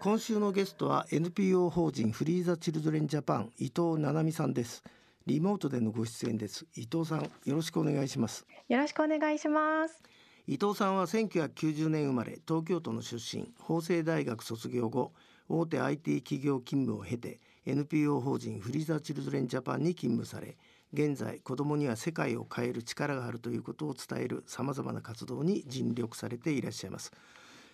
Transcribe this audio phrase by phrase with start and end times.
[0.00, 4.82] 今週のゲストは NPO 法人フリーザチルドレンジャパン伊藤七海さんです。
[5.26, 6.66] リモートでのご出演です。
[6.76, 8.46] 伊藤さんよろしくお願いします。
[8.68, 10.02] よろしくお願いします。
[10.46, 15.12] 伊藤さんは1990年生まれ東京都の出身法政大学卒業後
[15.48, 20.56] 大手 IT 企業勤務を経て NPO 法人フリーザチルドレンジャパンに勤務され
[20.94, 27.10] 現在子どもには世界を変える力があるということを伝えるさまざまな活動に尽力されていらっしゃいます。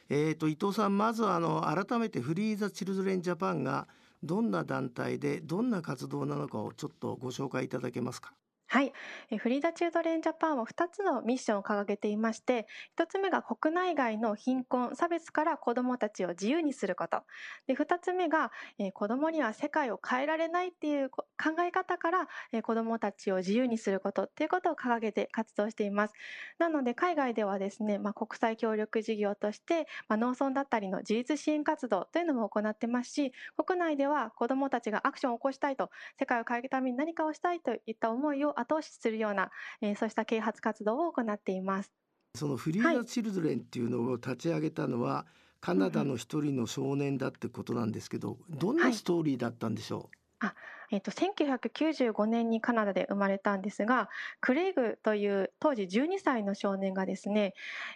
[0.09, 3.87] えーと、伊藤さんまずあの改めてフリーザ・チルドレン・ジャパンが
[4.23, 8.33] どんな団体でどんな活動なのかをちょっとご紹介いただけますか？
[8.73, 8.93] はい、
[9.39, 17.25] フリーダチュードレンジャパンは2つのミッションを掲げていまして1つ目が国内外の貧困差別から子どもたちを自由にすること。
[17.67, 21.27] で2つ目が、え、子どもには世界を変えられないっていう考
[21.67, 26.15] え方から、え、子どもたちを自由にすることっていうことを掲げて活動しています。
[26.59, 41.93] なので海外ではですね、まあ、国際協力事業として、まあ、農村だったりの自立支援活動というのも行ってますし国内では子どもたちがアクションを起こしたいと世界を変えるために何かをしたいといった思いを後押しするような、えー、そうした啓発活動を行っています。
[42.37, 50.09] そのフリーザ・チルドレンっていうのを立ち上げたのは、はい、カナダの一人の少年だってことなんですけど、どんなストーリーだったんでしょう、はい
[50.41, 50.55] あ
[50.91, 54.09] えーと、1995年にカナダで生まれたんですが
[54.41, 57.55] クレイグという当時12歳の少年がですね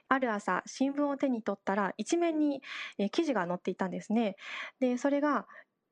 [0.08, 2.62] ある朝新聞を手に取ったら一面に、
[2.98, 4.36] えー、記事が載っていたんですね。
[4.78, 5.46] でそれが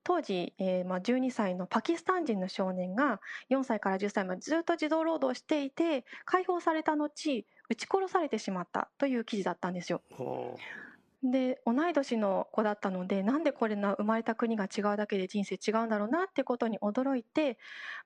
[0.05, 7.11] 当時、えー、まあ、12歳のパキスタン人の少年が4歳から10歳までずっと児童労働していて解放された後
[7.69, 10.03] 撃ち殺されてしまったという記事だったんですよ。
[11.25, 17.59] で同い年の子だったのでなんでこれな生まれた国が違うだけで人生違うんだろうなってことに驚いて、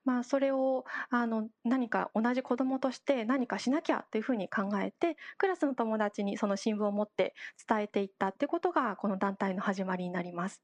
[0.05, 7.33] まあ、それをあの何か同じ子供として何かしなきゃというふうに考えてクラスの友達にその新聞を持って
[7.67, 10.61] 伝えていったってことがこの団体の始まりになります。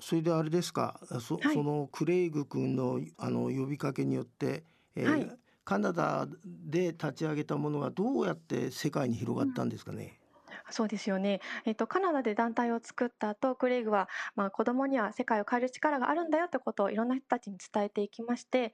[0.00, 1.00] それであれですか？
[1.20, 4.64] そはい、そのクレイグ君のあの呼びかけによって、
[4.94, 10.18] えーはい、カナダで立ち上げたものがどうやって世界に広がったんですかね？
[10.66, 18.72] うん、そうですよね、えっと、カナダで団体を作った後クレイグは、まあ、子どもには世界を変える力があるんだよってことをいろんな人たちに伝えていきまして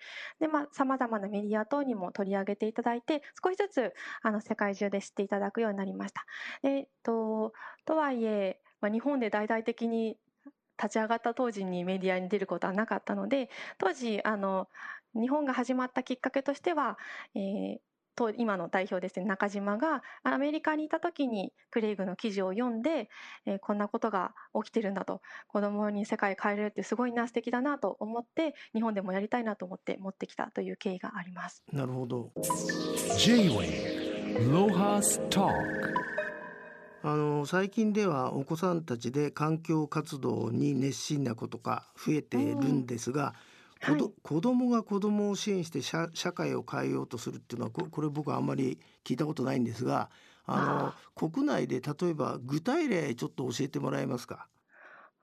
[0.72, 6.26] さまざ、まなメディア等にも取り上げていただいて少しずつあの世界中で知っていただくようになりました。
[6.62, 7.52] えっと、
[7.84, 10.18] とはいえ、まあ、日本で大々的に
[10.82, 14.68] 立ち上がった当時にメディアに出ることはなかったので当時あの
[15.14, 16.98] 日本が始まったきっかけとしては、
[17.34, 17.78] えー、
[18.14, 23.08] と今の代表ですね中島がアメリカにいた時にクレイグの記事を読んで、
[23.46, 25.20] えー、こんなことが起きてるんだと。
[25.48, 31.62] 子供に世界変えれるってすごいな素敵だなと思って日本でもやりたいなと思って持ってきたという経緯があります。
[31.72, 32.30] なるほど。
[33.18, 36.23] J-Way ロハスター
[37.06, 43.34] あの最近ではお子さんたちで環境活動に熱心な子とか増えているんですが、
[43.86, 50.10] うん、はい、子供が子供を支援して社社会を変えようとするっていうのはこれ僕はあんまり聞いたことないんですが
[50.46, 54.48] あの国内で例えば具体例ちょっと教えてもらえますか？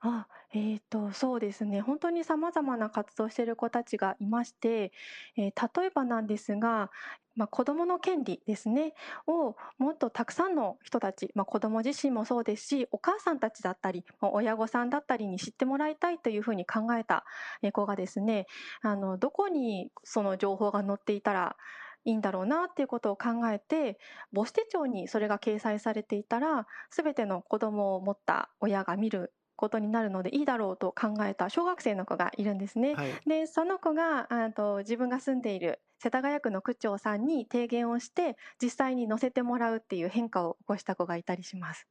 [0.00, 1.80] あえーと、そうですね。
[1.80, 4.92] 本当にさまざまな活動している子たちがいまして、
[5.36, 6.90] えー、例えばなんですが、
[7.34, 8.94] まあ、子どもの権利ですね
[9.26, 17.24] をもっとたくさんの人たち、まあ、子ども自身もそうですしお母さんたちだったり親御さんだったりに知ってもらいたいというふうに考えた
[17.72, 18.46] 子がですね
[18.82, 21.56] あのどこにその情報が載っていたら
[22.04, 23.98] いいんだろうなっていうことを考えて
[24.34, 32.94] 母子手帳にそれが掲載されていたら全ての子どもを持った親が見ることになるのでいいだろうと考えた小学生の子がいるんですね。
[32.94, 41.86] はい、でその子があと自分が住んでいる世田谷区の区長さんに提言をして実際に載せてもらうっていう変化を起こした子がいたりします。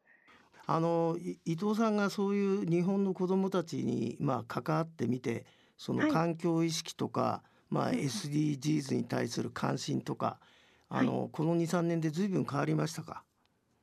[0.68, 5.46] あの伊藤さんがそういう日本の子どもたちにまあ関わってみて
[5.78, 10.40] その環境意識とか、はい、まあ、SDGs に対する関心とか、
[10.90, 13.24] あの、はい、この23年で随分変わりましたか？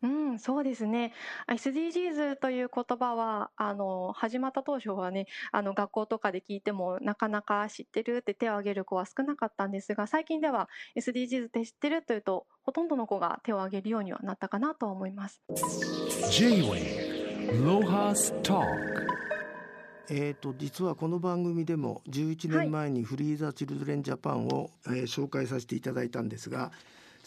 [0.00, 1.12] うん、そうですね。
[1.48, 15.42] SDGs という言葉は、あの、始まった当初はね、あの、学校とかで聞いても、なかなか知ってるって手を挙げる子は少なかったんですが、最近では SDGs って知ってるというと、ほとんどの子が手を挙げるようにはなったかなとは思います。
[20.10, 26.72] えーと、実はこの番組でも11年前にフリーザ・チルドレン・ジャパンを、えー紹介させていただいたんですが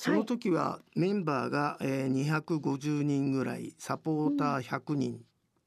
[0.01, 5.17] その時はメンバーが、えー、250人ぐらいサポーター100人っ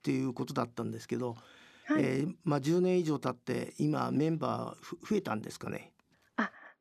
[0.03, 1.37] ていうことだったんですけど、
[1.85, 5.93] はい、えー、まあ、10年以上経って今メンバー増えたんですかね？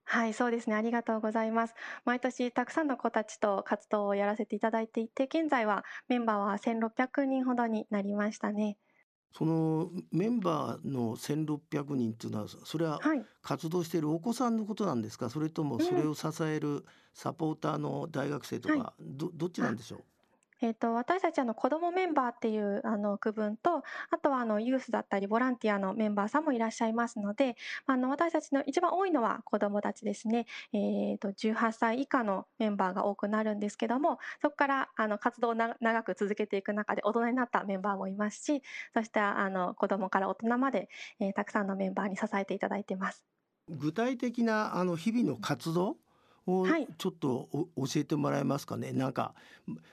[0.06, 0.76] はい、そうですね。
[0.76, 1.76] ありがとうございます。
[2.06, 8.78] 毎年たくさんの子たちと活動をやらせていただいていて、現在はメンバーは1600人ほどになりましたね。
[9.34, 13.28] そのメンバーの1600人っていうのはそれははい。
[13.42, 15.30] 活動しているお子さんのことなんですか？
[15.30, 18.84] それともうんそれを支えるサポーターの大学生とはい。
[18.84, 20.13] かどどっちなんでしょう？
[20.64, 30.46] えっと、私たちの子どもメンバーっていうあの区分と、あとはあのユースだったりボランティアのメンバーさんもいらっしゃいますので、あの私たちの一番多いのは子どもたちですね。
[30.72, 38.64] えっと、18歳以下のメンバーが多くなるんですけども、そこからあの活動を長く続けていく中で大人になったメンバーもいますし、
[38.94, 40.88] そしてあの子どもから大人まで、
[41.20, 43.26] えーたくさんのメンバーに支えていただいてます。
[43.70, 45.98] 具体的なあの日々の活動
[46.46, 46.88] をはい。
[46.98, 48.92] ちょっとお教えてもらえますかね？
[48.92, 49.36] なんか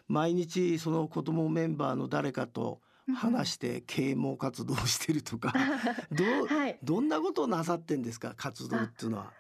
[0.09, 2.81] 毎日その子どもメンバーの誰かと
[3.15, 5.53] 話して啓蒙活動をしてるとか
[6.13, 6.79] どうはい。
[6.83, 8.35] どんなことをなさってんですか？
[8.37, 9.33] 活動っていうのは。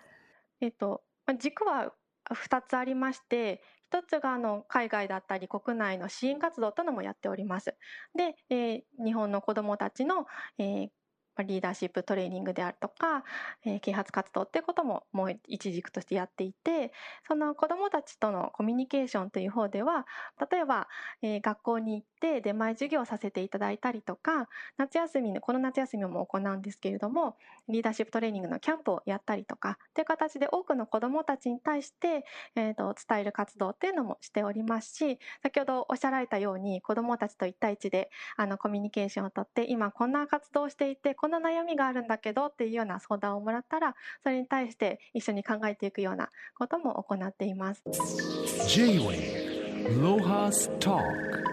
[0.61, 1.93] えっと、まあ軸は
[2.31, 7.75] 2つありまして、1つがあの海外だったり国内の支援活動というのもやっております。
[8.15, 10.27] で、えー日本の子どもたちの、
[10.59, 10.91] えーまあ
[11.43, 13.25] リーダーシップトレーニングであるとか、
[13.65, 16.93] えー啓発活動ってことももう一軸としてやっていて、
[17.27, 20.07] その子どもたちとのコミュニケーションという方では、
[20.51, 20.89] 例えば、
[21.23, 27.37] えー学校に行って出前授業をさせていただいたりとか、夏休みのこの夏休みも行うんですけれども、
[27.69, 32.25] リーダーシップトレーニングのキャンプをやったりとかっていう形で多くの子どもたちに対して、
[32.57, 47.83] えー、と伝える活動っていうのもしておりますし先ほどおっしゃられたように子どもたちと一対一であのコミュニケーションをとって今こんな活動をしていてこんな悩みがあるんだけどっていうような相談をもらったらそれに対して一緒に考えていくようなことも行っています。
[48.67, 49.61] J-Way
[50.01, 51.50] Lohas Talk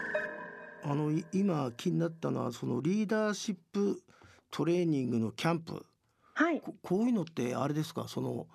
[0.89, 4.01] あのい今気になったのはそのリーダーシップ
[4.49, 5.85] トレーニングのキャンプ。
[6.33, 6.61] はい。
[6.61, 8.05] ここういうのってあれですか？
[8.07, 8.47] その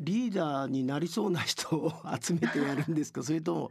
[0.00, 3.22] リーダーになりそうな人を 集めてやるんですか？
[3.22, 3.70] それとも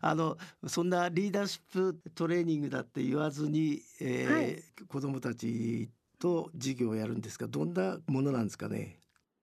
[0.00, 0.36] あの
[0.66, 4.62] そんなリーダーシップトレーニングだって言わずに、えーはい。
[4.88, 5.88] 子どもたち
[6.18, 7.46] と授業をやるんですか？
[7.46, 8.98] どんなものなんですかね？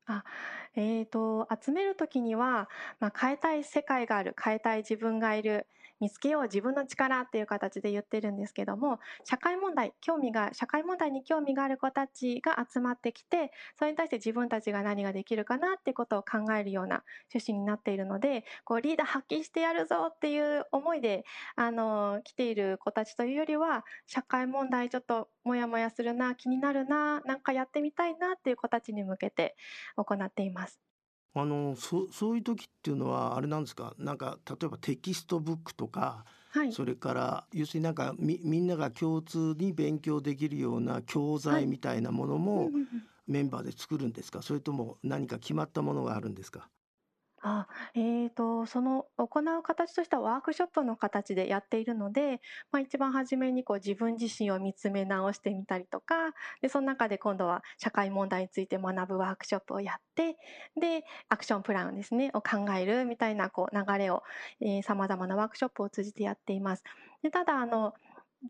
[0.08, 0.24] あ
[0.80, 2.70] えー、と集める時には、
[3.02, 5.68] まあ、変えたい世界がある変えたい自分がいる
[6.00, 17.04] 見つけよう自分の力っていう形で言ってるんですけども社会問題興味が社会問題に興味がある子たちが集まってきてそれに対して自分たちが何ができるかなってことを考えるような
[17.34, 29.56] 趣旨になっているのでこうリーダー発揮してやるぞっていう思いであの来ている子たちというよりは社会問題ちょっとモヤモヤするな気になるななんかやってみたいなっていう子たちに向けて
[29.98, 30.69] 行っています。
[31.36, 33.94] あのそそういう時っていうのはあれなんですか？
[33.98, 42.72] なんか例えばテキストブックとかはい、それから要するになんかみみんなが共通に勉強できるような教材みたいなものうんも
[43.28, 44.42] メンバーで作るんですか？
[44.42, 46.68] それとも何か決まったものがあるんですか？
[47.42, 52.42] あ、えーと、その行う形としてはワークショップの形でやっているので、
[52.72, 56.16] まあ、一番初めにこう自分自身を見つめ直してみたりとか
[56.62, 60.38] でその中で今度は社会問題について学ぶワークショップをやって
[60.80, 64.24] でアクションプランですねを考えるみたいなこう流れを
[64.84, 66.84] さまざまなワークショップを通じてやっています。
[67.24, 67.94] でただあの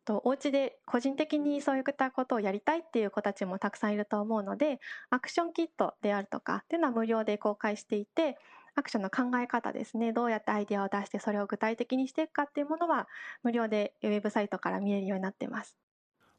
[0.06, 8.38] とお家で個人的にそういったことをやりたいっていう子たちもたくさんいると思うのでアクションキットであるとかっていうのは無料で公開していて
[8.80, 10.14] アクションの考え方ですね。
[10.14, 13.08] どうやってアイデアを出してそれを具体的にしていくかっていうものは
[13.44, 15.78] 無料でウェブサイトから見えるようになってます。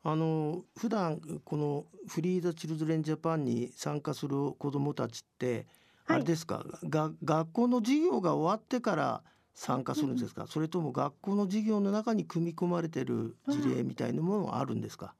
[0.03, 5.67] あの普段このフリーダ・チルドレン・ジャパンに参加する子どもたちって
[6.05, 6.17] はい。
[6.17, 15.15] あれですか、が学校の授業が終わってから参加するんですか、それとも学校の授業の中に組み込まれてる事例みたいなものはあるんですか、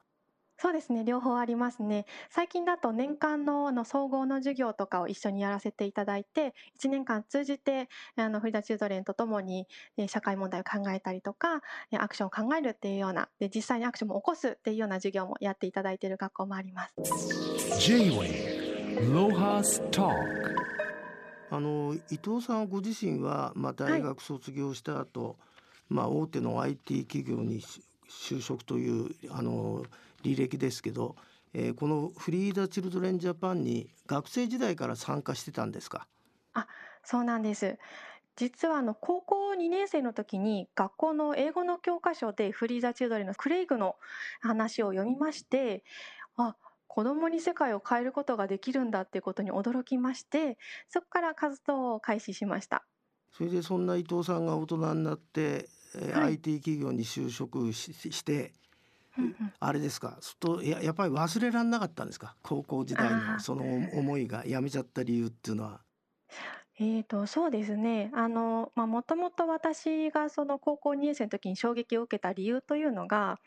[0.61, 2.05] そうですね両方ありますね。
[2.29, 16.95] 最近だと年間のあの総合の授業とかを一緒にやらせていただいて1年間通じてあのフリーダ・チルドレンとともにえ社会問題を考えたりとかえアクションを考えるっていうようなで実際にアクションも起こすっていうような授業もやっていただいている学校もあります。
[17.79, 20.13] J-Way Lohas Talk
[21.51, 25.37] あの伊藤さんご自身は、まあ、大学卒業した後、
[25.89, 29.85] まあ大手の IT 企業にし就職というあの
[30.23, 31.17] 履歴ですけど、
[31.53, 36.07] えーこのフリーダ・チルドレン・ジャパンに学生時代から参加してたんですか？
[37.03, 37.79] そうなんです。
[38.37, 43.97] 実はあの高校2年生の時に学校の英語の教科書でフリーザ・チルドレンのクレイグの
[44.41, 45.83] 話を読みまして
[46.37, 50.59] あ子供に世界を変えることができるんだっていうことに驚きまして
[50.89, 52.85] そこから活動を開始しました。
[53.33, 58.53] それでそんな伊藤さんが大人になって、えーはい IT 企業に就職しして
[59.59, 60.19] あれですか？
[60.39, 62.37] とややっぱり忘れられなかったんですか？
[62.43, 63.65] 高校時代のその
[63.99, 65.81] 思いがやめちゃった理由っていうのは。
[66.79, 68.11] えーと、そうですね。
[68.15, 73.39] あの、まあ、もともと私がその高校2年生の時に衝撃を受けた理由というのが、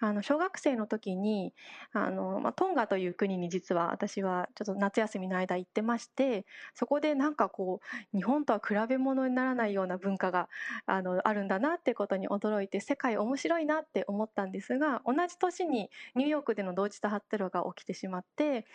[0.00, 1.52] あの小学生の時に
[1.92, 7.80] あの、まあ、トンガという国に実は私はちょっと夏休みの間行ってましてそこでなんかこ
[8.14, 10.48] う日本とは比べ物にならないような文化が
[10.86, 18.66] あのあるんだなってことに驚いて世界面白いなって思ったんですが同じ年にニューヨークでの同時多発テロが起きてしまって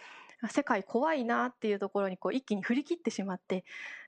[0.49, 3.63] 世界怖いなっていうところにこう一気に振り切ってしまって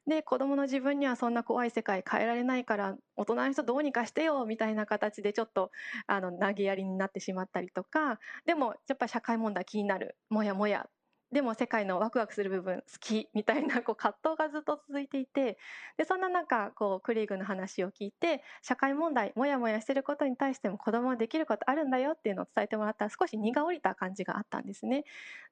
[0.07, 5.71] で子供の自分にはそんな怖い世界変えられないから大人の人どうにかしてよみたいな形でちょっと
[6.07, 10.15] あの投げやりになってしまったりとかでもやっぱり社会問題気になる。
[10.29, 10.87] もやもや
[11.31, 15.57] でも世界のワクワクする部分好きみたいなこう葛藤がずっと続いていて
[15.97, 25.03] でそんな中こうクレイグの話を聞いて社会問題もやもやしてることに対しても子供はできることあるんだよっていうのを伝えてもらったら少し荷が下りた感じがあったんですね。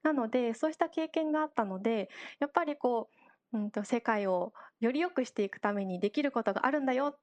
[0.04, 7.20] なのでそうした経験があったのでやっぱりこううんと、世界をより良くしていくためにできることがあるんだよっ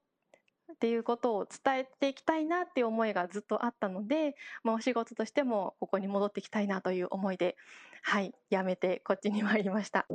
[0.79, 7.55] ていうことを伝えていきたいなっていう思いがずっとあったので、まあ、お仕事としてもここに戻ってきたいなという思いで
[8.03, 10.05] はいやめてこっちに参りました。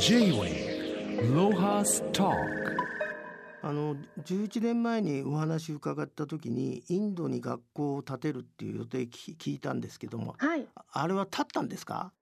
[0.00, 2.30] J-Way ロハスタ
[3.62, 3.94] あの
[4.24, 12.12] 11年前にお話伺った時にインドに学校を建てるっていう予定聞いたんですけども、はい、あれは建ったんですか？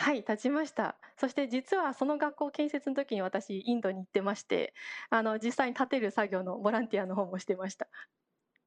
[0.00, 0.96] はい、立ちました。
[1.16, 4.72] そして実はその学校建設の時に私インドに行ってまして、
[5.10, 7.88] あの実際に建てる作業のボランティアの方もしてました。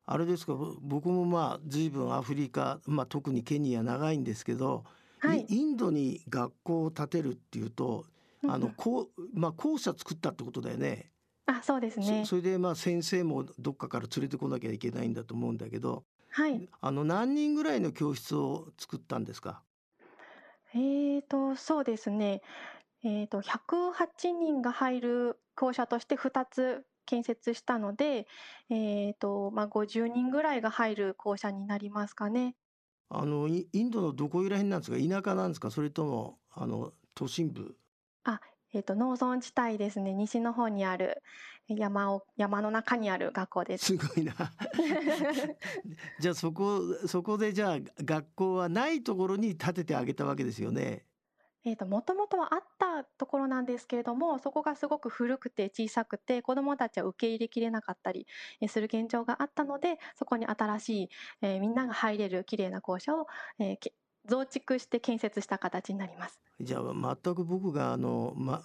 [0.06, 4.84] あれですか、僕もまあ随分アフリカ、まあ特にケニア長いんですけど、
[5.20, 8.06] はい、インドに学校を建てるっていうと、
[8.48, 11.12] あのこうまあ校舎作ったってことだよね。
[11.46, 12.26] あ、そうですね。
[12.26, 16.70] それでまあ先生もどっかから連れてこなきゃいけないんだと思うんだけど、はい。
[16.82, 19.64] あの何人ぐらいの教室を作ったんですか？
[20.74, 22.42] えーと、そうですね。
[23.04, 28.28] えーと、108人が入る校舎として2つ建設したので、
[28.70, 32.56] えーと、まあ、50人ぐらいが入る校舎になりますかね。
[33.10, 34.98] あのインドのどこいら辺なんですか？
[34.98, 35.70] 田舎なんですか？
[35.72, 37.78] それともあの都心部？
[38.24, 38.40] あ、
[38.74, 40.14] えーと、農村地帯ですね。
[40.14, 41.22] 西の方にある
[41.68, 43.86] 山を山の中にある学校です。
[43.86, 44.34] すごいな。
[46.20, 51.06] じゃあそこそこでじゃあ学校はないところに建ててあげたわけですよね。
[51.64, 58.26] えーと、もともとはあったところなんですけれどもそこがすごく古くて小さくて子どもたちは受け入れきれなかったり
[58.68, 61.10] する現状があったのでそこに新しい、
[61.44, 63.28] えー、みんなが入れるきれいな校舎を、
[63.60, 63.92] えー、
[64.26, 66.40] 増築して建設した形になります。
[66.60, 68.64] じゃあ全く僕があの、ま、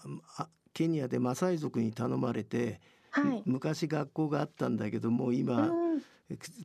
[0.72, 6.02] ケニアでマサイ族に頼まれて、はい、昔学校があったんだけども今、うん、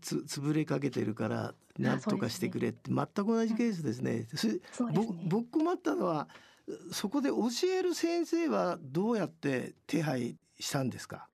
[0.01, 4.27] つ潰れかけてるから何とかしてくれって、ね、全く同じケースですね。
[4.79, 5.27] うん、ね。
[5.29, 6.27] 僕困ったのは
[6.91, 11.27] そこで教える先生はどうやって手配したんですか？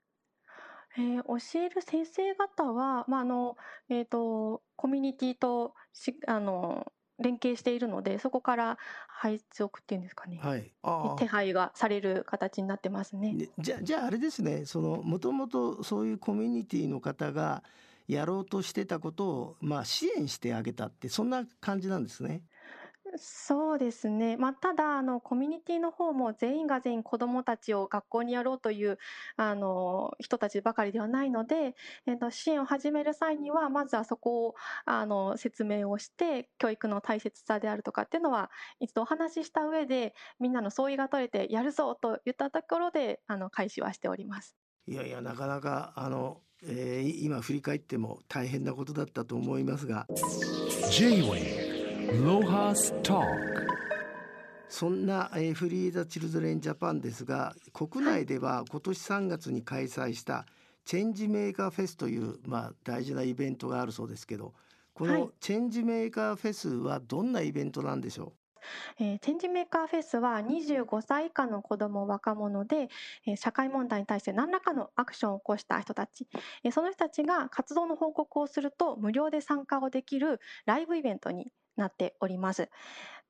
[0.99, 3.55] えー、教える先生方は、まああの
[3.89, 10.71] えーと、コミュニティとしあの連携しているのでそこから配属っていうんですかね、はい、
[11.17, 13.35] 手配がされる形になってますね。
[13.57, 17.63] じゃじゃああれですねそのもともとそういうコミュニティの方が
[18.07, 22.41] やろうとしてたことを、まあ、支援してあげたってそんな感じなんですね。
[23.17, 24.37] そうですね。
[24.37, 28.97] まあ、ただ、あの、コミュニティの方も全員が全員子どもたちを学校にやろうという、
[29.35, 34.55] あの、人たちばかりではないので、えっと、支援を始める際には、まずはそこを、
[34.85, 44.55] あの、説明をして、教育の大切さであるとかっていうのは、一度お話しした上で、みんなの相違が取れて、やるぞと言ったところで、あの、開始はしております。
[44.87, 50.07] いやいや、なかなか、あの、えー、今振り返っても大変なことだったと思いますが。
[50.89, 51.66] J-WAVE
[54.69, 60.45] そんな、えー、フリー・ザ・チルドレン・ジャパンですが国内では今年3月に開催した
[60.85, 64.53] チェンジメーカーフェスという、まあ、大事なイベントがあるそうですけど
[64.93, 68.33] このチェンジメーカーフェスはどんなイベントなんでしょ
[68.99, 69.03] う？
[69.03, 72.89] えー、チェンジメーカーフェスは25歳以下の子ども若者で、
[73.25, 76.27] えー、社会問題に対して何らかのアクションを起こした人たち、
[76.63, 82.69] えー、その人たちが活動の報告をすると無料で参加をできるライブイベントになっております。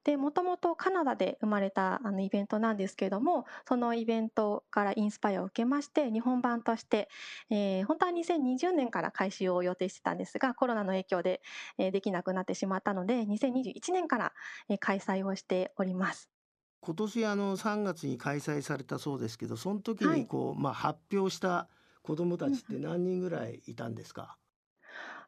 [0.08, 7.10] で、もともとカナダで生まれたあのイベントなんですけれども、そのイベントからインスパイアを受けまして、日本版として、
[7.50, 11.42] えー、本当は2020年から開始を予定してたんですが、コロナの影響で、
[11.77, 14.34] えー、できなくなってしまったので、2021年から、
[14.70, 16.30] えー、開催をしております。
[16.80, 21.68] 今年あの3月に開催されたそうですけど、その時にこう、はい、まあ発表した
[22.01, 24.38] 子どもたちって何人ぐらいいたんですか。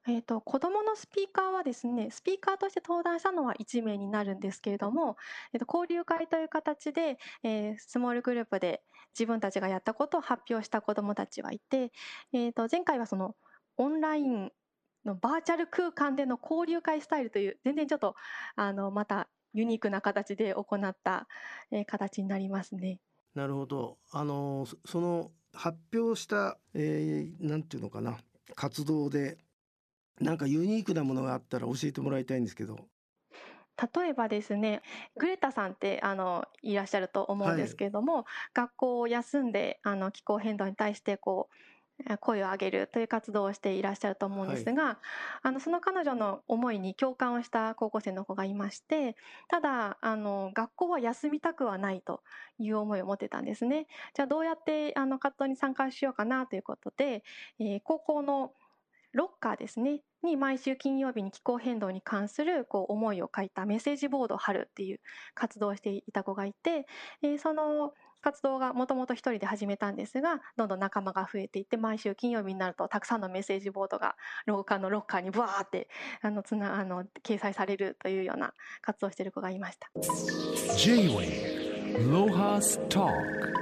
[0.10, 5.18] えーと、子どものスピーカーはですねスピーカーとして登壇したのは1名になるんですけれども、
[5.54, 8.82] えーと、交流会という形で、えー、スモールグループで
[9.14, 11.92] 自分たちがやったことを発表した子どもたちはいて、
[12.34, 13.36] えーと、前回はその
[13.78, 14.52] オンライン
[15.06, 18.16] のバーチャル空間での交流会スタイルという全然ちょっと
[18.56, 21.28] あのまたユニークな形で行った、
[21.72, 23.00] えー、形になりますね。
[23.36, 28.18] なるほどあのその発表した、えー、なんていうのかな
[28.56, 29.38] 活動で
[30.20, 32.78] なんかユニークなものがあったら教えてもらいたいんですけど。
[33.96, 34.82] 例えばですね
[35.16, 41.56] グレタさんってあのいらっしゃると思うんですけれども、はい、学校を休んであの気候変動に対してこう
[42.20, 44.96] 声を上げるという活動をしていらっしゃると思うんですが、はい、
[45.44, 49.16] あのその彼女の思いに共感をした高校生の子がいまして
[49.50, 52.22] ただあの学校は休みたくはないと
[52.58, 53.88] いう思いを持ってたんですね。
[54.14, 57.24] じゃあどうやってあの活動に参加しようかなということで、
[57.60, 58.54] えー、高校の
[59.12, 65.00] ロッカーですねに毎週金曜日に気候変動に関するこう思いを書いたメッセージボードを貼るっていう
[65.34, 66.86] 活動をしていた子がいて、
[67.22, 75.88] えー、その活動がもともと一人で始めたんですがどんどん仲間が増えていって毎週金曜日になるとたくさんのメッセージボードが廊下のロッカーにブワーって
[76.22, 79.90] あのつなあの掲載されるというような活動をしている子がいました。
[80.76, 83.54] J-Way ロハストーク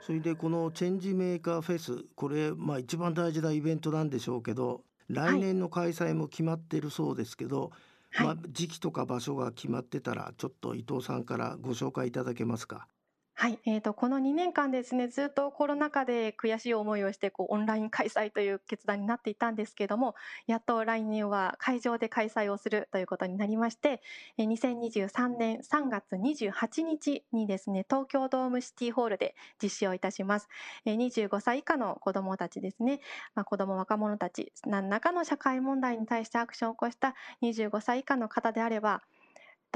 [0.00, 7.70] それでこのチェンジメーカーフェスこれまあ一番大事なイベントなんでしょうけど来年の開催も決まってるそうですけど、
[8.12, 12.88] はい、まあ、時期とか場所が決まってたらちょっと伊藤さんからご紹介いただけますか？
[13.38, 20.14] はい、えーと、この2年間ですねずっとコロナ禍で悔しい思いをしてこうオンライン開催という決断になっていたんですけども
[20.46, 24.00] やっと来年は会場で開催をするということになりまして
[24.38, 30.48] 2023年3月28日にですね東京ドームシティホールで実施をいたします。
[30.86, 33.00] 25歳以下の子どもたちですね、
[33.34, 39.02] まあ、子ども若者たち何らかの社会問題に対してアクションを起こした25歳以下の方であれば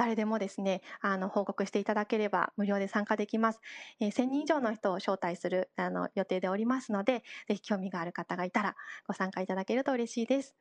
[0.01, 3.61] 誰でもですね、あの、報告していただければ無料で参加できます。
[4.01, 8.77] えー、1000人以上の人を招待する、あの、予定でおりますので、ぜひ興味がある方がいたら
[9.07, 10.57] ご参加いただけると嬉しいです。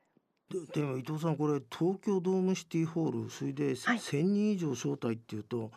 [0.72, 5.70] でも伊藤さんこれ東京ドームシティホールそれで1,000人以上招待っていうと、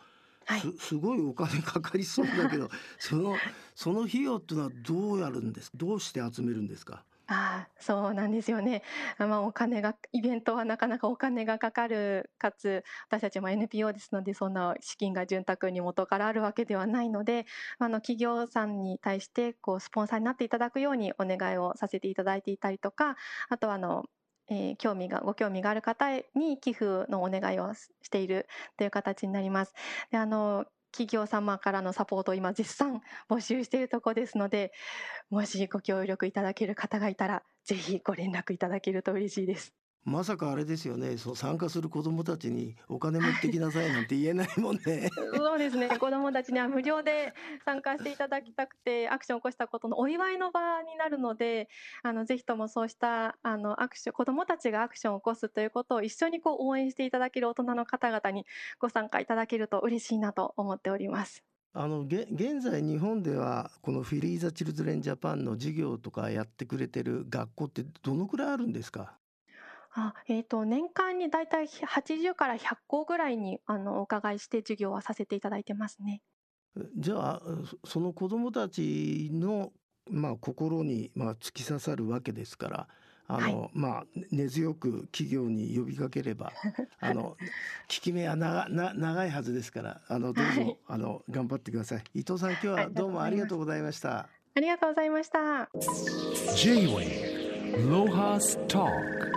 [0.46, 3.40] はい、すすごいお金かかりそうだけど その
[3.74, 7.06] その費用っていうのはどうやるんですどうして集めるんですか？
[7.26, 8.82] ああ、そうなんですよね。
[9.18, 17.46] まあ、お金がイベントはなかなかお金がかかる、かつ、私たちも NPO ですので、そんな資金が潤沢に元からあるわけではないので、
[17.78, 23.16] あの、企業さんに対して、こう、スポンサーになっていただくようにお願いをさせていただいていたりとか、
[23.48, 24.04] あとは、あの、
[24.48, 29.72] えー、興味が、ご興味がある方に寄付のお願いをしているという形になります。
[30.10, 34.72] で、あの、企業様からのサポートを今絶賛募集しているところですので、
[35.30, 39.74] もしご協力いただける方がいたら、ぜひご連絡いただけると嬉しいです。
[40.04, 41.16] まさかあれですよね。
[41.16, 45.08] そう参加する子どもたちにお金持ってきなさいなんて言えないもんね。
[45.34, 45.88] そうですね。
[45.98, 47.32] 子どもたちには無料で
[47.64, 51.68] 参加していただきたくてアクションを起こしたことのお祝いの場になるので
[52.02, 58.44] あのぜひともそうしたあのアクション子どもたちがアクションを起こすということを一緒にこう応援していただける大人の方々に
[58.78, 61.42] ご参加いただけると嬉しいなと思っております。
[61.76, 69.18] あの現在日本ではこのフィリーザ・チルズレン・ジャパンの授業とかやってくれてる学校ってどのくらいあるんですか？
[69.96, 76.20] あ、えっと、年間にだいたい80から100校ぐらいに、あの、お伺いして授業はさせていただいてますね。
[76.96, 77.42] じゃあ、
[77.84, 79.72] その子どもたちの、
[80.10, 82.88] まあ、心に、まあ、突き刺さるわけですから、
[83.28, 83.52] あはい。
[83.52, 86.52] の、まあ、根強く企業に呼びかければ、
[87.00, 87.36] あの、効
[87.86, 90.76] き目は長な長いはずですから、あの、どうぞ、い。
[90.88, 92.04] あの、頑張ってください。
[92.14, 94.28] 伊藤さん、今日はどうもありがとうございました。
[94.56, 95.70] ありがとうございました。
[96.56, 99.33] J-Way ロハス Talk